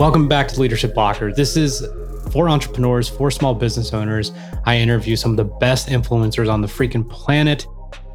[0.00, 1.30] Welcome back to Leadership Locker.
[1.30, 1.86] This is
[2.32, 4.32] for entrepreneurs, for small business owners.
[4.64, 7.66] I interview some of the best influencers on the freaking planet,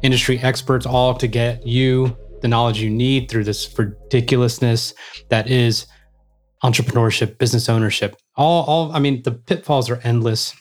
[0.02, 4.94] industry experts, all to get you the knowledge you need through this ridiculousness
[5.28, 5.86] that is
[6.64, 8.16] entrepreneurship, business ownership.
[8.34, 10.56] All, all, I mean, the pitfalls are endless.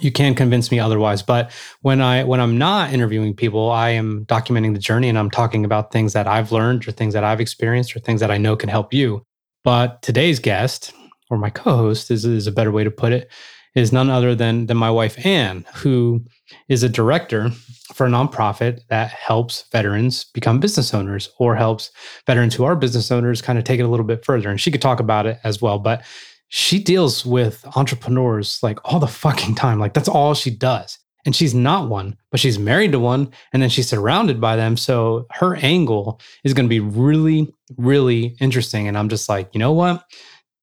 [0.00, 1.22] You can't convince me otherwise.
[1.22, 1.52] But
[1.82, 5.64] when I when I'm not interviewing people, I am documenting the journey and I'm talking
[5.64, 8.56] about things that I've learned or things that I've experienced or things that I know
[8.56, 9.24] can help you.
[9.64, 10.92] But today's guest,
[11.30, 13.30] or my co-host, is, is a better way to put it,
[13.74, 16.24] is none other than than my wife Ann, who
[16.68, 17.50] is a director
[17.94, 21.90] for a nonprofit that helps veterans become business owners or helps
[22.26, 24.50] veterans who are business owners kind of take it a little bit further.
[24.50, 25.78] And she could talk about it as well.
[25.78, 26.02] But
[26.48, 29.78] she deals with entrepreneurs like all the fucking time.
[29.78, 30.98] Like that's all she does.
[31.24, 34.76] And she's not one, but she's married to one and then she's surrounded by them.
[34.76, 38.88] So her angle is going to be really, really interesting.
[38.88, 40.04] And I'm just like, you know what?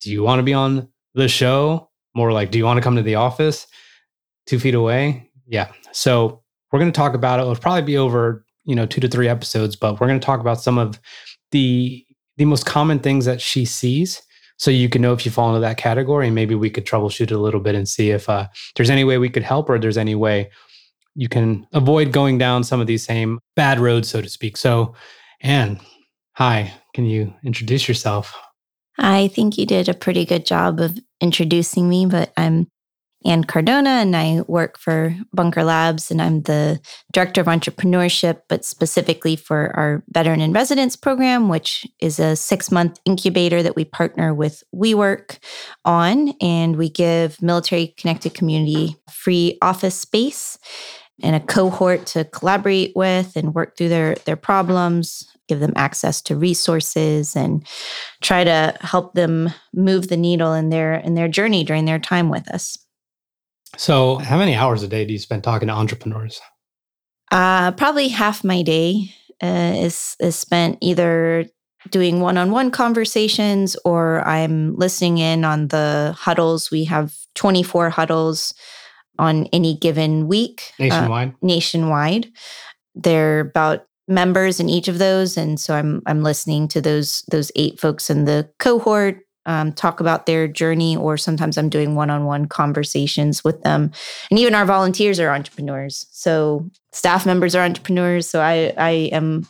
[0.01, 1.89] Do you want to be on the show?
[2.15, 3.67] More like, do you want to come to the office
[4.45, 5.29] two feet away?
[5.47, 5.71] Yeah.
[5.91, 7.43] So we're going to talk about it.
[7.43, 10.39] It'll probably be over, you know, two to three episodes, but we're going to talk
[10.39, 10.99] about some of
[11.51, 12.05] the
[12.37, 14.21] the most common things that she sees
[14.57, 17.31] so you can know if you fall into that category and maybe we could troubleshoot
[17.31, 19.97] a little bit and see if uh, there's any way we could help or there's
[19.97, 20.49] any way
[21.15, 24.93] you can avoid going down some of these same bad roads so to speak so
[25.41, 25.79] ann
[26.39, 28.33] hi can you introduce yourself
[28.97, 32.65] i think you did a pretty good job of introducing me but i'm
[33.25, 36.79] Ann Cardona, and I work for Bunker Labs, and I'm the
[37.11, 42.71] director of entrepreneurship, but specifically for our veteran in residence program, which is a six
[42.71, 45.39] month incubator that we partner with WeWork
[45.83, 46.29] on.
[46.39, 50.57] And we give military connected community free office space
[51.21, 56.21] and a cohort to collaborate with and work through their, their problems, give them access
[56.21, 57.67] to resources and
[58.21, 62.29] try to help them move the needle in their in their journey during their time
[62.29, 62.77] with us.
[63.77, 66.39] So, how many hours a day do you spend talking to entrepreneurs?
[67.31, 69.13] Uh, probably half my day
[69.43, 71.45] uh, is is spent either
[71.91, 76.69] doing one-on-one conversations or I'm listening in on the huddles.
[76.71, 78.53] We have 24 huddles
[79.17, 81.29] on any given week uh, nationwide.
[81.29, 82.31] Uh, nationwide.
[82.95, 87.51] They're about members in each of those and so I'm I'm listening to those those
[87.55, 92.11] eight folks in the cohort um, talk about their journey, or sometimes I'm doing one
[92.11, 93.91] on one conversations with them.
[94.29, 96.05] And even our volunteers are entrepreneurs.
[96.11, 98.29] So staff members are entrepreneurs.
[98.29, 99.47] So I, I am,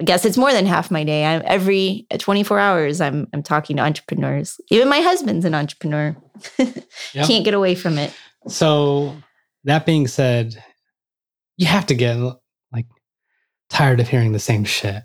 [0.00, 1.24] I guess it's more than half my day.
[1.24, 4.60] I'm every 24 hours, I'm, I'm talking to entrepreneurs.
[4.70, 6.16] Even my husband's an entrepreneur.
[6.58, 6.74] yep.
[7.14, 8.12] Can't get away from it.
[8.48, 9.14] So
[9.62, 10.60] that being said,
[11.56, 12.16] you have to get
[13.70, 15.02] tired of hearing the same shit.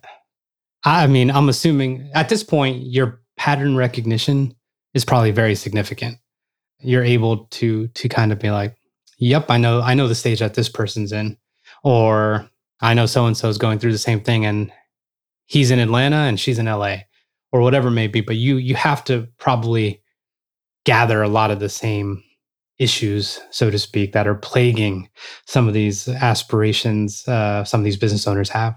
[0.83, 4.53] I mean, I'm assuming at this point you're pattern recognition
[4.93, 6.17] is probably very significant.
[6.79, 8.75] You're able to to kind of be like,
[9.19, 11.37] "Yep, I know I know the stage that this person's in,"
[11.83, 12.49] or
[12.81, 14.71] "I know so and so is going through the same thing, and
[15.45, 17.03] he's in Atlanta and she's in LA,"
[17.51, 18.21] or whatever it may be.
[18.21, 20.01] But you you have to probably
[20.85, 22.23] gather a lot of the same
[22.81, 25.07] issues, so to speak, that are plaguing
[25.45, 28.75] some of these aspirations uh, some of these business owners have.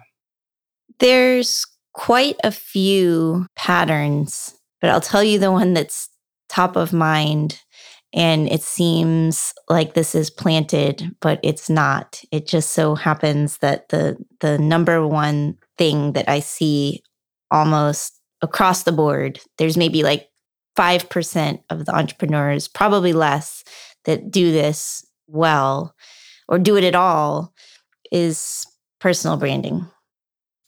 [1.00, 6.08] There's quite a few patterns, but I'll tell you the one that's
[6.48, 7.60] top of mind.
[8.12, 12.22] And it seems like this is planted, but it's not.
[12.30, 17.02] It just so happens that the the number one thing that I see
[17.50, 20.28] almost across the board, there's maybe like
[20.76, 23.64] 5% of the entrepreneurs, probably less,
[24.04, 25.94] that do this well
[26.48, 27.52] or do it at all
[28.12, 28.66] is
[29.00, 29.86] personal branding.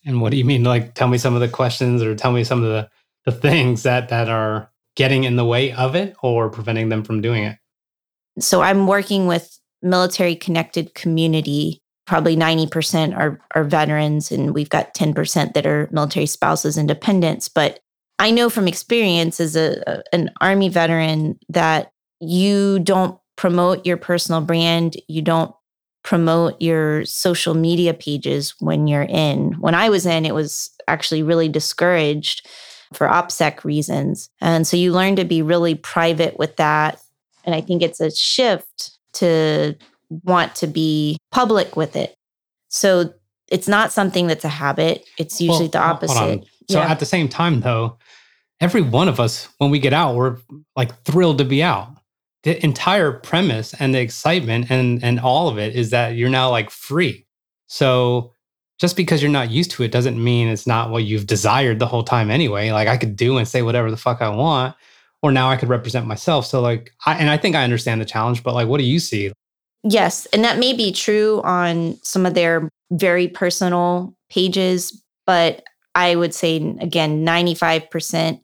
[0.05, 0.65] And what do you mean?
[0.65, 2.89] Like, tell me some of the questions or tell me some of the,
[3.25, 7.21] the things that, that are getting in the way of it or preventing them from
[7.21, 7.59] doing it.
[8.39, 11.83] So I'm working with military connected community.
[12.07, 17.49] Probably 90% are, are veterans, and we've got 10% that are military spouses and dependents.
[17.49, 17.81] But
[18.19, 21.91] I know from experience as a, a an Army veteran that
[22.21, 25.55] you don't promote your personal brand, you don't
[26.03, 29.53] promote your social media pages when you're in.
[29.55, 32.47] When I was in, it was actually really discouraged
[32.93, 34.31] for OPSEC reasons.
[34.41, 37.01] And so you learn to be really private with that.
[37.45, 39.75] And I think it's a shift to
[40.11, 42.15] want to be public with it.
[42.69, 43.13] So
[43.49, 46.45] it's not something that's a habit, it's usually well, the opposite.
[46.71, 46.91] So yeah.
[46.91, 47.99] at the same time, though,
[48.61, 50.39] every one of us, when we get out, we're
[50.77, 51.96] like thrilled to be out
[52.47, 56.49] the entire premise and the excitement and and all of it is that you're now
[56.49, 57.27] like free.
[57.67, 58.33] So
[58.79, 61.87] just because you're not used to it doesn't mean it's not what you've desired the
[61.87, 62.71] whole time anyway.
[62.71, 64.77] Like I could do and say whatever the fuck I want.
[65.23, 66.47] or now I could represent myself.
[66.47, 69.01] So like, I, and I think I understand the challenge, but like, what do you
[69.01, 69.33] see?
[69.83, 70.27] Yes.
[70.27, 75.65] And that may be true on some of their very personal pages, but
[75.95, 78.41] I would say, again, 95%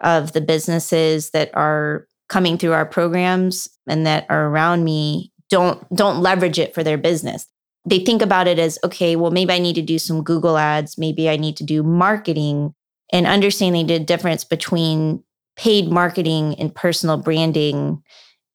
[0.00, 5.82] of the businesses that are coming through our programs and that are around me don't
[5.94, 7.46] don't leverage it for their business.
[7.84, 10.98] They think about it as okay well maybe i need to do some google ads.
[10.98, 12.74] Maybe i need to do marketing
[13.12, 15.22] and understanding the difference between
[15.56, 18.02] paid marketing and personal branding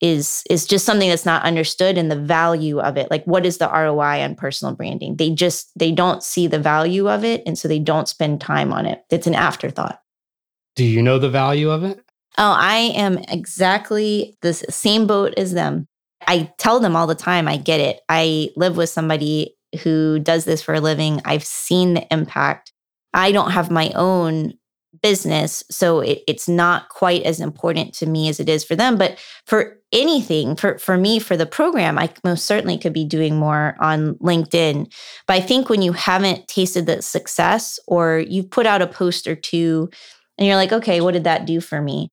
[0.00, 3.10] is is just something that's not understood and the value of it.
[3.10, 5.16] Like what is the ROI on personal branding?
[5.16, 8.72] They just they don't see the value of it and so they don't spend time
[8.72, 9.02] on it.
[9.10, 10.00] It's an afterthought.
[10.76, 12.03] Do you know the value of it
[12.38, 15.86] oh i am exactly the same boat as them
[16.26, 20.44] i tell them all the time i get it i live with somebody who does
[20.44, 22.72] this for a living i've seen the impact
[23.12, 24.52] i don't have my own
[25.02, 25.62] business.
[25.70, 28.96] So it, it's not quite as important to me as it is for them.
[28.96, 33.36] But for anything, for, for me, for the program, I most certainly could be doing
[33.36, 34.92] more on LinkedIn.
[35.26, 39.26] But I think when you haven't tasted the success or you've put out a post
[39.26, 39.90] or two
[40.38, 42.10] and you're like, okay, what did that do for me?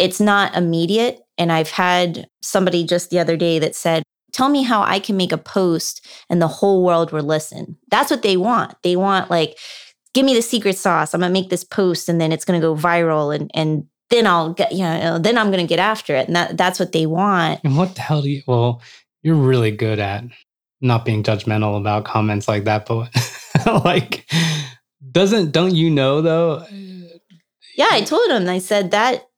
[0.00, 1.20] It's not immediate.
[1.36, 4.02] And I've had somebody just the other day that said,
[4.32, 7.76] tell me how I can make a post and the whole world will listen.
[7.90, 8.74] That's what they want.
[8.82, 9.58] They want like,
[10.14, 11.14] give me the secret sauce.
[11.14, 14.52] I'm gonna make this post and then it's gonna go viral and and then I'll
[14.52, 16.26] get you know then I'm gonna get after it.
[16.26, 17.60] And that that's what they want.
[17.64, 18.80] And what the hell do you well,
[19.22, 20.24] you're really good at
[20.80, 23.10] not being judgmental about comments like that, but
[23.84, 24.26] like
[25.12, 26.64] doesn't don't you know though?
[27.76, 28.48] Yeah, I told him.
[28.48, 29.29] I said that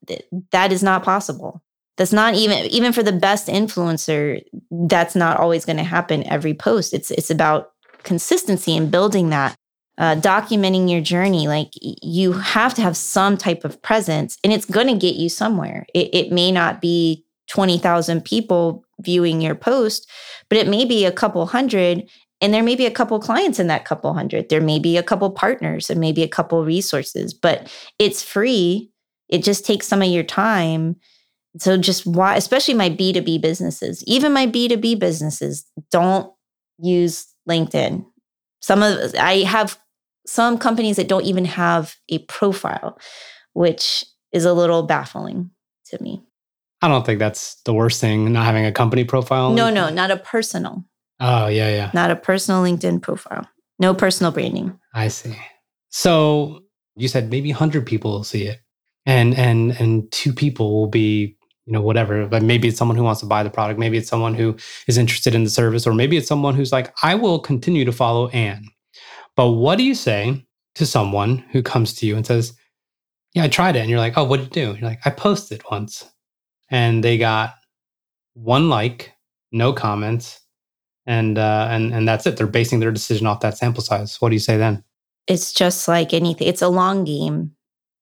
[0.51, 1.63] that is not possible.
[1.97, 4.43] That's not even even for the best influencer.
[4.71, 6.95] That's not always going to happen every post.
[6.95, 7.73] It's it's about
[8.03, 9.57] consistency and building that
[9.99, 14.65] uh, documenting your journey like you have to have some type of presence and it's
[14.65, 20.09] going to get you somewhere it, it may not be 20000 people viewing your post
[20.49, 22.09] but it may be a couple hundred
[22.41, 25.03] and there may be a couple clients in that couple hundred there may be a
[25.03, 28.91] couple partners and maybe a couple resources but it's free
[29.33, 30.97] it just takes some of your time
[31.59, 36.33] so just why especially my b2b businesses even my b2b businesses don't
[36.79, 38.05] use linkedin
[38.63, 39.79] some of I have
[40.27, 42.99] some companies that don't even have a profile,
[43.53, 45.51] which is a little baffling
[45.87, 46.23] to me.
[46.81, 49.53] I don't think that's the worst thing, not having a company profile.
[49.53, 50.85] No, no, not a personal.
[51.21, 51.91] Oh, yeah, yeah.
[51.95, 53.47] Not a personal LinkedIn profile.
[53.79, 54.79] No personal branding.
[54.95, 55.37] I see.
[55.91, 56.63] So
[56.97, 58.61] you said maybe 100 people will see it.
[59.05, 63.05] And and and two people will be you know whatever but maybe it's someone who
[63.05, 64.57] wants to buy the product maybe it's someone who
[64.89, 67.93] is interested in the service or maybe it's someone who's like i will continue to
[67.93, 68.65] follow ann
[69.37, 70.45] but what do you say
[70.75, 72.55] to someone who comes to you and says,
[73.35, 73.81] Yeah, I tried it.
[73.81, 74.79] And you're like, Oh, what did you do?
[74.79, 76.05] You're like, I posted once.
[76.71, 77.55] And they got
[78.35, 79.13] one like,
[79.51, 80.41] no comments,
[81.07, 82.39] and uh, and and that's it.
[82.39, 84.19] They're basing their decision off that sample size.
[84.21, 84.83] What do you say then?
[85.27, 86.49] It's just like anything.
[86.49, 87.53] It's a long game,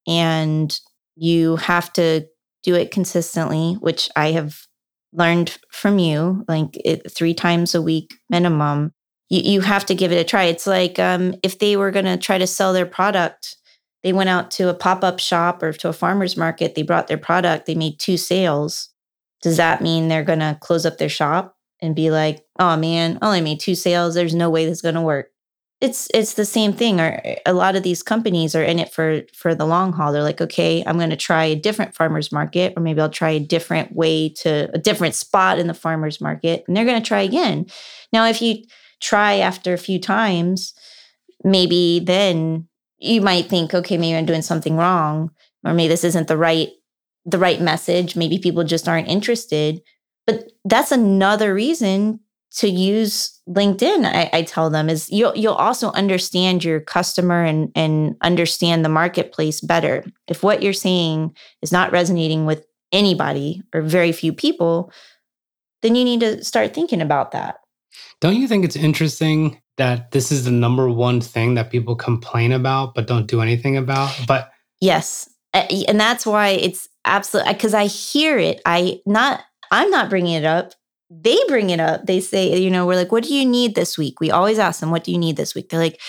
[0.06, 0.78] and
[1.20, 2.26] you have to
[2.62, 4.66] do it consistently, which I have
[5.12, 8.92] learned from you, like it, three times a week minimum
[9.30, 10.44] you, you have to give it a try.
[10.44, 13.56] It's like um, if they were going to try to sell their product,
[14.02, 17.06] they went out to a pop up shop or to a farmer's market, they brought
[17.06, 18.88] their product, they made two sales.
[19.42, 23.18] Does that mean they're going to close up their shop and be like, oh man,
[23.22, 24.14] only made two sales.
[24.14, 25.28] There's no way this is going to work?
[25.80, 27.00] It's it's the same thing.
[27.00, 30.12] Or a lot of these companies are in it for for the long haul.
[30.12, 33.30] They're like, okay, I'm going to try a different farmers market, or maybe I'll try
[33.30, 37.08] a different way to a different spot in the farmers market, and they're going to
[37.08, 37.66] try again.
[38.12, 38.64] Now, if you
[39.00, 40.74] try after a few times,
[41.44, 42.68] maybe then
[42.98, 45.30] you might think, okay, maybe I'm doing something wrong,
[45.64, 46.68] or maybe this isn't the right
[47.24, 48.16] the right message.
[48.16, 49.80] Maybe people just aren't interested.
[50.26, 52.20] But that's another reason
[52.52, 54.04] to use LinkedIn.
[54.04, 58.88] I, I tell them is you'll you'll also understand your customer and and understand the
[58.88, 60.04] marketplace better.
[60.26, 64.92] If what you're saying is not resonating with anybody or very few people,
[65.82, 67.60] then you need to start thinking about that.
[68.20, 72.52] Don't you think it's interesting that this is the number one thing that people complain
[72.52, 74.14] about but don't do anything about?
[74.26, 75.28] But yes.
[75.52, 78.60] And that's why it's absolutely because I hear it.
[78.66, 79.40] I not
[79.70, 80.74] I'm not bringing it up.
[81.10, 82.06] They bring it up.
[82.06, 84.20] They say, you know, we're like, what do you need this week?
[84.20, 85.68] We always ask them, what do you need this week?
[85.68, 86.00] They're like,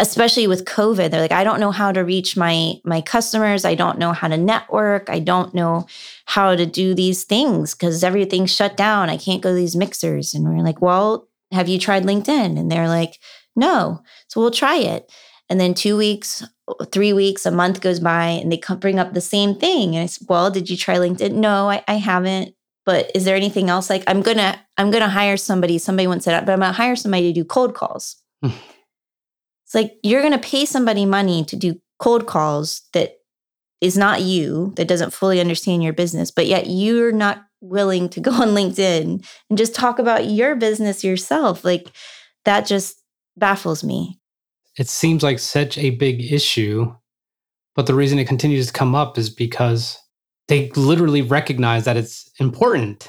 [0.00, 3.74] especially with covid they're like i don't know how to reach my my customers i
[3.74, 5.84] don't know how to network i don't know
[6.24, 10.34] how to do these things because everything's shut down i can't go to these mixers
[10.34, 13.18] and we're like well have you tried linkedin and they're like
[13.56, 15.12] no so we'll try it
[15.50, 16.44] and then two weeks
[16.92, 19.94] three weeks, a month goes by, and they come bring up the same thing.
[19.94, 21.32] And I said, Well, did you try LinkedIn?
[21.32, 22.54] No, I, I haven't.
[22.88, 23.90] But is there anything else?
[23.90, 25.76] Like I'm gonna I'm gonna hire somebody.
[25.76, 28.16] Somebody once said, but I'm gonna hire somebody to do cold calls.
[28.42, 28.52] Hmm.
[29.66, 33.16] it's like you're gonna pay somebody money to do cold calls that
[33.82, 38.20] is not you, that doesn't fully understand your business, but yet you're not willing to
[38.20, 41.66] go on LinkedIn and just talk about your business yourself.
[41.66, 41.90] Like
[42.46, 43.02] that just
[43.36, 44.18] baffles me.
[44.78, 46.90] It seems like such a big issue,
[47.74, 49.98] but the reason it continues to come up is because
[50.48, 53.08] they literally recognize that it's important.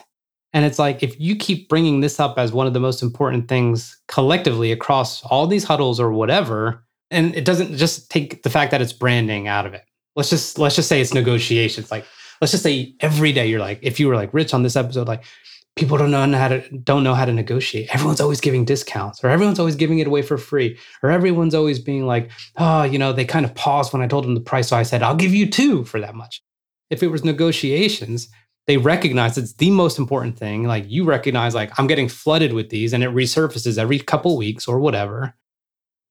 [0.54, 3.48] And it's like if you keep bringing this up as one of the most important
[3.48, 8.72] things collectively across all these huddles or whatever, and it doesn't just take the fact
[8.72, 9.84] that it's branding out of it.
[10.16, 11.92] Let's just let's just say it's negotiations.
[11.92, 12.06] Like
[12.42, 15.08] let's just say every day you're like, if you were like rich on this episode,
[15.08, 15.24] like
[15.76, 17.94] people don't know how to don't know how to negotiate.
[17.94, 21.80] Everyone's always giving discounts, or everyone's always giving it away for free, or everyone's always
[21.80, 24.68] being like, oh, you know, they kind of paused when I told them the price,
[24.68, 26.42] so I said, I'll give you two for that much.
[26.90, 28.30] If it was negotiations,
[28.68, 30.64] they recognize it's the most important thing.
[30.64, 34.68] Like you recognize, like I'm getting flooded with these, and it resurfaces every couple weeks
[34.68, 35.36] or whatever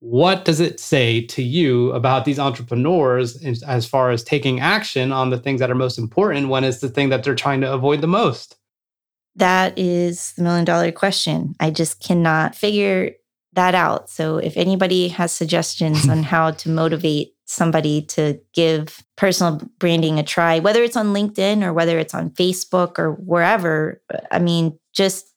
[0.01, 5.31] what does it say to you about these entrepreneurs as far as taking action on
[5.31, 8.01] the things that are most important when it's the thing that they're trying to avoid
[8.01, 8.57] the most?
[9.35, 11.55] That is the million dollar question.
[11.59, 13.13] I just cannot figure
[13.55, 14.09] that out.
[14.09, 20.23] So, if anybody has suggestions on how to motivate somebody to give personal branding a
[20.23, 25.33] try, whether it's on LinkedIn or whether it's on Facebook or wherever, I mean, just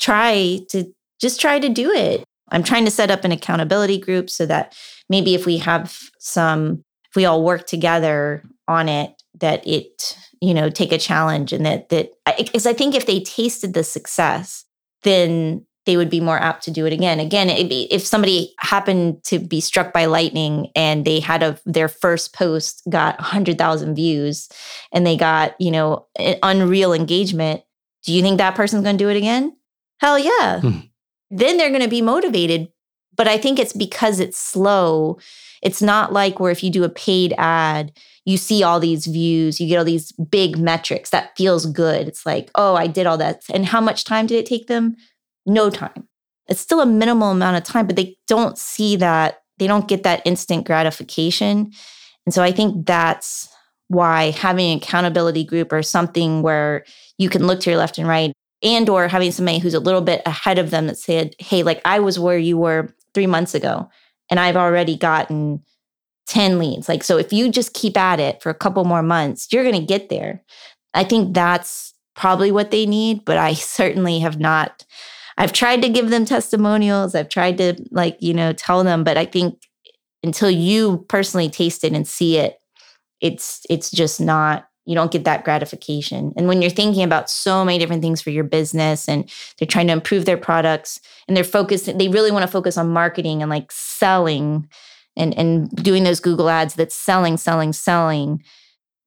[0.00, 2.24] try to just try to do it.
[2.50, 4.74] I'm trying to set up an accountability group so that
[5.08, 10.54] maybe if we have some, if we all work together on it, that it, you
[10.54, 14.64] know, take a challenge and that, that, because I think if they tasted the success,
[15.02, 17.20] then they would be more apt to do it again.
[17.20, 22.34] Again, if somebody happened to be struck by lightning and they had a their first
[22.34, 24.48] post got 100,000 views
[24.92, 26.06] and they got, you know,
[26.42, 27.62] unreal engagement,
[28.04, 29.56] do you think that person's going to do it again?
[30.00, 30.60] Hell yeah.
[30.60, 30.80] Hmm
[31.34, 32.68] then they're going to be motivated.
[33.16, 35.18] But I think it's because it's slow.
[35.62, 37.92] It's not like where if you do a paid ad,
[38.24, 41.10] you see all these views, you get all these big metrics.
[41.10, 42.08] That feels good.
[42.08, 43.44] It's like, oh, I did all that.
[43.52, 44.96] And how much time did it take them?
[45.46, 46.08] No time.
[46.48, 49.42] It's still a minimal amount of time, but they don't see that.
[49.58, 51.72] They don't get that instant gratification.
[52.26, 53.48] And so I think that's
[53.88, 56.84] why having an accountability group or something where
[57.18, 58.32] you can look to your left and right
[58.62, 61.80] and or having somebody who's a little bit ahead of them that said hey like
[61.84, 63.88] i was where you were three months ago
[64.30, 65.62] and i've already gotten
[66.28, 69.48] 10 leads like so if you just keep at it for a couple more months
[69.52, 70.42] you're going to get there
[70.94, 74.84] i think that's probably what they need but i certainly have not
[75.38, 79.16] i've tried to give them testimonials i've tried to like you know tell them but
[79.16, 79.62] i think
[80.22, 82.58] until you personally taste it and see it
[83.20, 86.32] it's it's just not you don't get that gratification.
[86.36, 89.86] And when you're thinking about so many different things for your business and they're trying
[89.86, 93.50] to improve their products and they're focused, they really want to focus on marketing and
[93.50, 94.68] like selling
[95.16, 98.42] and, and doing those Google ads that's selling, selling, selling.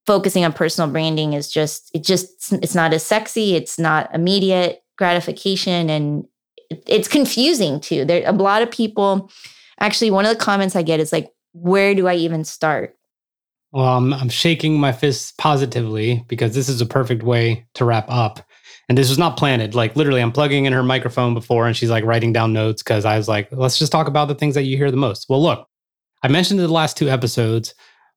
[0.08, 3.56] Focusing on personal branding is just, it just, it's not as sexy.
[3.56, 5.90] It's not immediate gratification.
[5.90, 6.28] And
[6.86, 8.06] it's confusing too.
[8.06, 9.32] There a lot of people,
[9.80, 12.96] actually, one of the comments I get is like, where do I even start?
[13.72, 18.06] Well, I'm, I'm shaking my fists positively because this is a perfect way to wrap
[18.10, 18.40] up.
[18.90, 19.76] And this was not planted.
[19.76, 23.04] Like literally, I'm plugging in her microphone before and she's like writing down notes because
[23.04, 25.28] I was like, let's just talk about the things that you hear the most.
[25.28, 25.68] Well, look,
[26.24, 27.76] I mentioned in the last two episodes,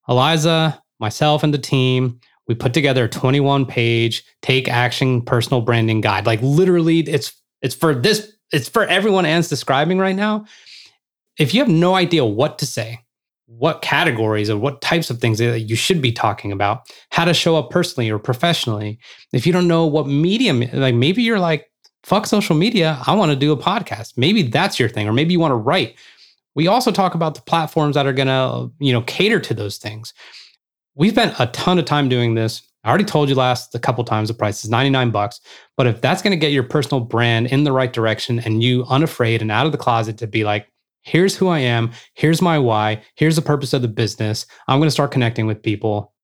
[0.09, 2.21] Eliza, myself, and the team,
[2.51, 6.27] we put together a 21 page take action personal branding guide.
[6.27, 10.47] Like literally, it's it's for this, it's for everyone Ann's describing right now.
[11.39, 13.05] If you have no idea what to say,
[13.47, 17.33] what categories or what types of things that you should be talking about, how to
[17.33, 18.99] show up personally or professionally.
[19.33, 21.71] If you don't know what medium, like maybe you're like,
[22.03, 24.15] fuck social media, I want to do a podcast.
[24.17, 25.95] Maybe that's your thing, or maybe you want to write.
[26.57, 29.79] We also talk about the platforms that are going to, you know, cater to those
[29.79, 30.13] things.
[30.95, 32.63] We spent a ton of time doing this.
[32.85, 35.41] I already told you last a couple times the price is 99 bucks,
[35.77, 38.85] but if that's going to get your personal brand in the right direction and you
[38.89, 40.67] unafraid and out of the closet to be like,
[41.03, 44.47] here's who I am, here's my why, here's the purpose of the business.
[44.67, 46.15] I'm going to start connecting with people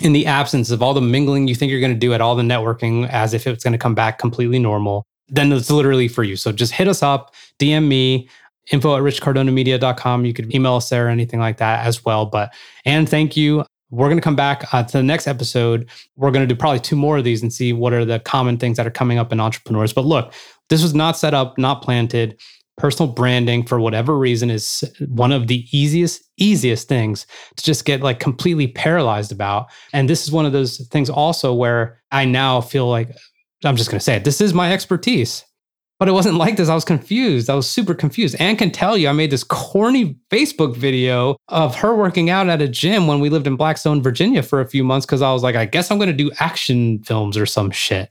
[0.00, 2.34] in the absence of all the mingling you think you're going to do at all
[2.34, 5.04] the networking as if it's going to come back completely normal.
[5.28, 6.36] Then it's literally for you.
[6.36, 8.28] So just hit us up, DM me,
[8.72, 10.24] info at richcardonamedia.com.
[10.24, 12.26] You could email us there or anything like that as well.
[12.26, 12.52] But,
[12.84, 13.64] and thank you.
[13.90, 15.88] We're going to come back uh, to the next episode.
[16.16, 18.56] We're going to do probably two more of these and see what are the common
[18.56, 19.92] things that are coming up in entrepreneurs.
[19.92, 20.32] But look,
[20.68, 22.40] this was not set up, not planted
[22.80, 28.00] personal branding for whatever reason is one of the easiest easiest things to just get
[28.00, 32.58] like completely paralyzed about and this is one of those things also where i now
[32.58, 33.14] feel like
[33.66, 35.44] i'm just going to say it this is my expertise
[36.00, 38.96] but it wasn't like this i was confused i was super confused and can tell
[38.96, 43.20] you i made this corny facebook video of her working out at a gym when
[43.20, 45.92] we lived in blackstone virginia for a few months because i was like i guess
[45.92, 48.10] i'm going to do action films or some shit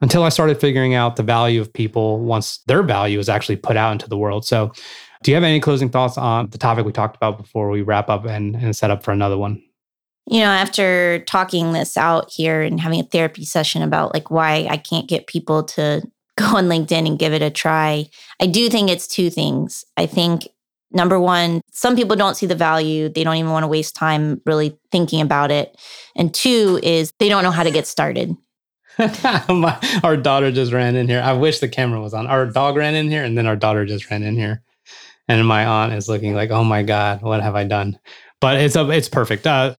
[0.00, 3.76] until I started figuring out the value of people once their value is actually put
[3.76, 4.44] out into the world.
[4.44, 4.72] So,
[5.22, 8.08] do you have any closing thoughts on the topic we talked about before we wrap
[8.08, 9.62] up and, and set up for another one?
[10.26, 14.66] You know, after talking this out here and having a therapy session about like why
[14.70, 16.02] I can't get people to
[16.40, 18.08] go on LinkedIn and give it a try,
[18.40, 19.84] I do think it's two things.
[19.96, 20.48] I think
[20.90, 23.08] number one, some people don't see the value.
[23.08, 25.76] They don't even want to waste time really thinking about it.
[26.16, 28.36] And two is they don't know how to get started.
[29.48, 31.20] My, our daughter just ran in here.
[31.20, 32.26] I wish the camera was on.
[32.26, 34.62] Our dog ran in here, and then our daughter just ran in here,
[35.28, 37.98] and my aunt is looking like, "Oh my god, what have I done?"
[38.40, 39.46] But it's a, it's perfect.
[39.46, 39.74] Uh,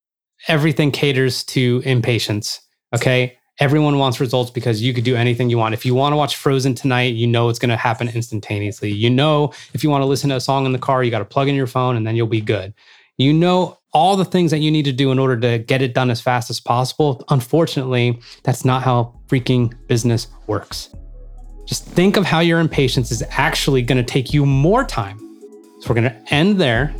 [0.48, 2.62] everything caters to impatience.
[2.96, 5.74] Okay, everyone wants results because you could do anything you want.
[5.74, 8.92] If you want to watch Frozen tonight, you know it's going to happen instantaneously.
[8.92, 11.20] You know, if you want to listen to a song in the car, you got
[11.20, 12.74] to plug in your phone, and then you'll be good.
[13.18, 15.94] You know all the things that you need to do in order to get it
[15.94, 17.24] done as fast as possible.
[17.30, 20.94] Unfortunately, that's not how freaking business works.
[21.66, 25.20] Just think of how your impatience is actually going to take you more time.
[25.82, 26.96] So we're going to end there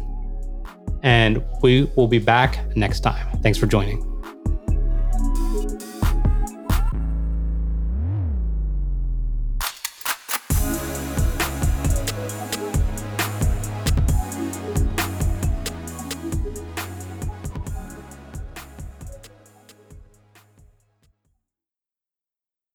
[1.04, 3.26] and we will be back next time.
[3.42, 4.11] Thanks for joining.